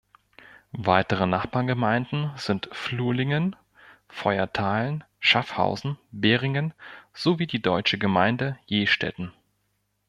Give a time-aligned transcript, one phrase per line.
[0.73, 3.55] Weitere Nachbargemeinden sind Flurlingen,
[4.09, 6.73] Feuerthalen, Schaffhausen, Beringen
[7.13, 9.31] sowie die deutsche Gemeinde Jestetten.